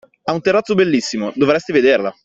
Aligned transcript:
Ha 0.23 0.33
un 0.33 0.41
terrazzo 0.41 0.73
bellissimo, 0.73 1.31
dovresti 1.35 1.71
vederla. 1.71 2.11